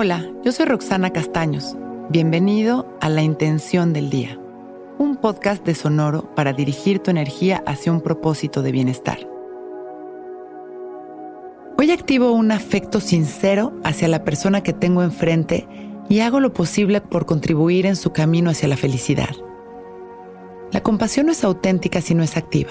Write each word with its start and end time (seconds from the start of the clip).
Hola, 0.00 0.24
yo 0.44 0.52
soy 0.52 0.66
Roxana 0.66 1.10
Castaños. 1.10 1.76
Bienvenido 2.08 2.86
a 3.00 3.08
La 3.08 3.22
Intención 3.22 3.92
del 3.92 4.10
Día, 4.10 4.38
un 4.96 5.16
podcast 5.16 5.66
de 5.66 5.74
Sonoro 5.74 6.32
para 6.36 6.52
dirigir 6.52 7.00
tu 7.00 7.10
energía 7.10 7.64
hacia 7.66 7.90
un 7.90 8.00
propósito 8.00 8.62
de 8.62 8.70
bienestar. 8.70 9.18
Hoy 11.76 11.90
activo 11.90 12.30
un 12.30 12.52
afecto 12.52 13.00
sincero 13.00 13.72
hacia 13.82 14.06
la 14.06 14.22
persona 14.22 14.62
que 14.62 14.72
tengo 14.72 15.02
enfrente 15.02 15.66
y 16.08 16.20
hago 16.20 16.38
lo 16.38 16.52
posible 16.52 17.00
por 17.00 17.26
contribuir 17.26 17.84
en 17.84 17.96
su 17.96 18.12
camino 18.12 18.50
hacia 18.50 18.68
la 18.68 18.76
felicidad. 18.76 19.34
La 20.70 20.80
compasión 20.80 21.26
no 21.26 21.32
es 21.32 21.42
auténtica 21.42 22.00
si 22.02 22.14
no 22.14 22.22
es 22.22 22.36
activa. 22.36 22.70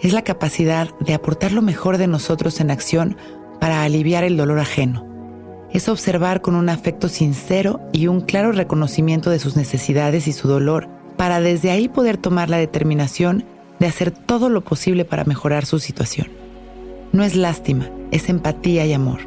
Es 0.00 0.12
la 0.12 0.20
capacidad 0.20 0.90
de 0.98 1.14
aportar 1.14 1.52
lo 1.52 1.62
mejor 1.62 1.96
de 1.96 2.08
nosotros 2.08 2.60
en 2.60 2.70
acción 2.70 3.16
para 3.58 3.84
aliviar 3.84 4.22
el 4.22 4.36
dolor 4.36 4.58
ajeno 4.58 5.11
es 5.72 5.88
observar 5.88 6.42
con 6.42 6.54
un 6.54 6.68
afecto 6.68 7.08
sincero 7.08 7.80
y 7.92 8.06
un 8.06 8.20
claro 8.20 8.52
reconocimiento 8.52 9.30
de 9.30 9.38
sus 9.38 9.56
necesidades 9.56 10.28
y 10.28 10.32
su 10.32 10.48
dolor, 10.48 10.88
para 11.16 11.40
desde 11.40 11.70
ahí 11.70 11.88
poder 11.88 12.18
tomar 12.18 12.50
la 12.50 12.58
determinación 12.58 13.44
de 13.78 13.86
hacer 13.86 14.10
todo 14.10 14.48
lo 14.48 14.62
posible 14.62 15.04
para 15.04 15.24
mejorar 15.24 15.64
su 15.64 15.78
situación. 15.78 16.28
No 17.12 17.24
es 17.24 17.36
lástima, 17.36 17.90
es 18.10 18.28
empatía 18.28 18.86
y 18.86 18.92
amor. 18.92 19.20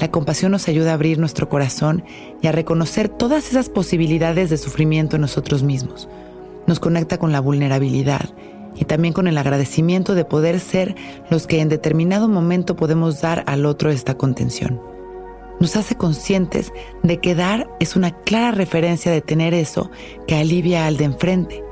La 0.00 0.10
compasión 0.10 0.52
nos 0.52 0.68
ayuda 0.68 0.92
a 0.92 0.94
abrir 0.94 1.18
nuestro 1.18 1.48
corazón 1.48 2.04
y 2.40 2.46
a 2.46 2.52
reconocer 2.52 3.08
todas 3.08 3.48
esas 3.50 3.68
posibilidades 3.68 4.50
de 4.50 4.58
sufrimiento 4.58 5.16
en 5.16 5.22
nosotros 5.22 5.64
mismos. 5.64 6.08
Nos 6.68 6.78
conecta 6.78 7.18
con 7.18 7.32
la 7.32 7.40
vulnerabilidad 7.40 8.30
y 8.76 8.84
también 8.84 9.12
con 9.12 9.26
el 9.26 9.38
agradecimiento 9.38 10.14
de 10.14 10.24
poder 10.24 10.60
ser 10.60 10.94
los 11.30 11.48
que 11.48 11.60
en 11.60 11.68
determinado 11.68 12.28
momento 12.28 12.76
podemos 12.76 13.20
dar 13.20 13.42
al 13.46 13.66
otro 13.66 13.90
esta 13.90 14.16
contención 14.16 14.80
nos 15.60 15.76
hace 15.76 15.96
conscientes 15.96 16.72
de 17.02 17.18
que 17.18 17.34
dar 17.34 17.68
es 17.80 17.96
una 17.96 18.12
clara 18.12 18.52
referencia 18.52 19.10
de 19.10 19.20
tener 19.20 19.54
eso 19.54 19.90
que 20.26 20.36
alivia 20.36 20.86
al 20.86 20.96
de 20.96 21.04
enfrente, 21.04 21.64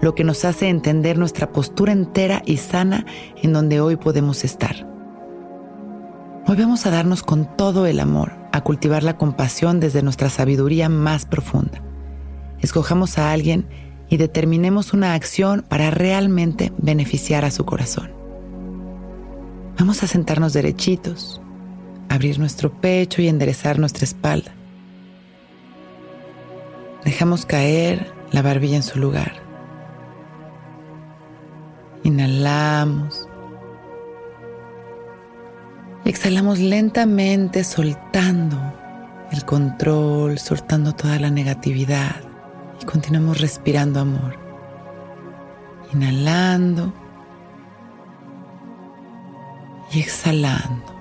lo 0.00 0.14
que 0.14 0.24
nos 0.24 0.44
hace 0.44 0.68
entender 0.68 1.18
nuestra 1.18 1.52
postura 1.52 1.92
entera 1.92 2.42
y 2.44 2.56
sana 2.58 3.04
en 3.42 3.52
donde 3.52 3.80
hoy 3.80 3.96
podemos 3.96 4.44
estar. 4.44 4.86
Hoy 6.46 6.56
vamos 6.56 6.86
a 6.86 6.90
darnos 6.90 7.22
con 7.22 7.56
todo 7.56 7.86
el 7.86 7.98
amor, 7.98 8.32
a 8.52 8.62
cultivar 8.62 9.02
la 9.02 9.18
compasión 9.18 9.80
desde 9.80 10.02
nuestra 10.02 10.30
sabiduría 10.30 10.88
más 10.88 11.26
profunda. 11.26 11.82
Escojamos 12.60 13.18
a 13.18 13.32
alguien 13.32 13.66
y 14.08 14.16
determinemos 14.16 14.92
una 14.92 15.14
acción 15.14 15.64
para 15.68 15.90
realmente 15.90 16.72
beneficiar 16.78 17.44
a 17.44 17.50
su 17.50 17.64
corazón. 17.64 18.12
Vamos 19.78 20.02
a 20.02 20.06
sentarnos 20.06 20.52
derechitos 20.52 21.42
abrir 22.08 22.38
nuestro 22.38 22.72
pecho 22.72 23.22
y 23.22 23.28
enderezar 23.28 23.78
nuestra 23.78 24.04
espalda. 24.04 24.52
Dejamos 27.04 27.46
caer 27.46 28.12
la 28.32 28.42
barbilla 28.42 28.76
en 28.76 28.82
su 28.82 28.98
lugar. 28.98 29.32
Inhalamos. 32.02 33.28
Y 36.04 36.08
exhalamos 36.08 36.58
lentamente 36.58 37.64
soltando 37.64 38.56
el 39.32 39.44
control, 39.44 40.38
soltando 40.38 40.94
toda 40.94 41.18
la 41.18 41.30
negatividad 41.30 42.16
y 42.80 42.84
continuamos 42.84 43.40
respirando 43.40 44.00
amor. 44.00 44.36
Inhalando 45.92 46.92
y 49.92 50.00
exhalando. 50.00 50.95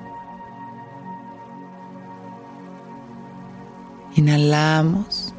Inhalamos 4.15 5.33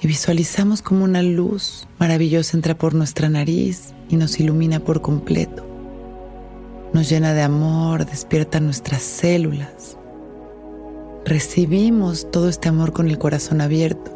y 0.00 0.06
visualizamos 0.06 0.80
como 0.80 1.02
una 1.02 1.22
luz 1.22 1.88
maravillosa 1.98 2.56
entra 2.56 2.78
por 2.78 2.94
nuestra 2.94 3.28
nariz 3.28 3.94
y 4.08 4.14
nos 4.14 4.38
ilumina 4.38 4.78
por 4.78 5.02
completo. 5.02 5.66
Nos 6.92 7.08
llena 7.08 7.34
de 7.34 7.42
amor, 7.42 8.06
despierta 8.06 8.60
nuestras 8.60 9.02
células. 9.02 9.98
Recibimos 11.24 12.30
todo 12.30 12.48
este 12.48 12.68
amor 12.68 12.92
con 12.92 13.08
el 13.08 13.18
corazón 13.18 13.60
abierto. 13.60 14.12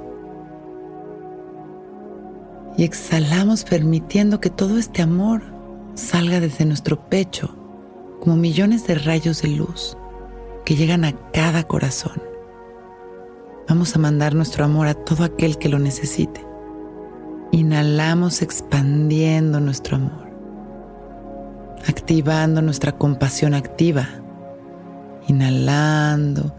Y 2.79 2.85
exhalamos 2.85 3.65
permitiendo 3.65 4.41
que 4.41 4.51
todo 4.51 4.79
este 4.79 5.03
amor 5.03 5.43
salga 5.95 6.39
desde 6.39 6.65
nuestro 6.65 7.09
pecho 7.09 7.57
como 8.21 8.37
millones 8.37 8.87
de 8.87 8.95
rayos 8.95 9.43
de 9.43 9.49
luz 9.49 9.97
que 10.65 10.77
llegan 10.77 11.05
a 11.05 11.13
cada 11.33 11.65
corazón. 11.65 12.30
Vamos 13.71 13.95
a 13.95 14.01
mandar 14.01 14.35
nuestro 14.35 14.65
amor 14.65 14.89
a 14.89 14.95
todo 14.95 15.23
aquel 15.23 15.57
que 15.57 15.69
lo 15.69 15.79
necesite. 15.79 16.45
Inhalamos 17.53 18.43
expandiendo 18.43 19.61
nuestro 19.61 19.95
amor, 19.95 20.29
activando 21.87 22.63
nuestra 22.63 22.91
compasión 22.91 23.55
activa. 23.55 24.09
Inhalando, 25.29 26.53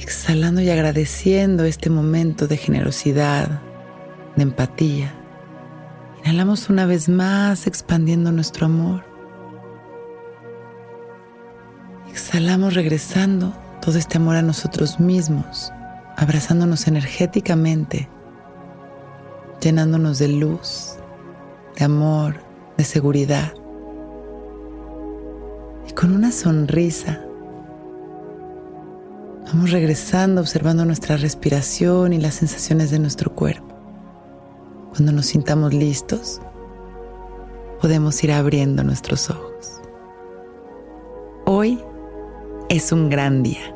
exhalando 0.00 0.62
y 0.62 0.70
agradeciendo 0.70 1.64
este 1.64 1.90
momento 1.90 2.46
de 2.46 2.56
generosidad, 2.56 3.60
de 4.36 4.42
empatía. 4.42 5.12
Inhalamos 6.24 6.70
una 6.70 6.86
vez 6.86 7.10
más 7.10 7.66
expandiendo 7.66 8.32
nuestro 8.32 8.64
amor. 8.64 9.04
Exhalamos 12.08 12.72
regresando 12.72 13.52
todo 13.82 13.98
este 13.98 14.16
amor 14.16 14.36
a 14.36 14.42
nosotros 14.42 14.98
mismos 14.98 15.74
abrazándonos 16.16 16.88
energéticamente, 16.88 18.08
llenándonos 19.60 20.18
de 20.18 20.28
luz, 20.28 20.94
de 21.78 21.84
amor, 21.84 22.36
de 22.76 22.84
seguridad. 22.84 23.52
Y 25.88 25.92
con 25.92 26.12
una 26.12 26.32
sonrisa, 26.32 27.20
vamos 29.46 29.70
regresando 29.70 30.40
observando 30.40 30.84
nuestra 30.84 31.16
respiración 31.16 32.12
y 32.14 32.20
las 32.20 32.34
sensaciones 32.34 32.90
de 32.90 32.98
nuestro 32.98 33.34
cuerpo. 33.34 33.74
Cuando 34.90 35.12
nos 35.12 35.26
sintamos 35.26 35.74
listos, 35.74 36.40
podemos 37.80 38.24
ir 38.24 38.32
abriendo 38.32 38.82
nuestros 38.82 39.28
ojos. 39.28 39.82
Hoy 41.44 41.78
es 42.70 42.90
un 42.90 43.10
gran 43.10 43.42
día. 43.42 43.75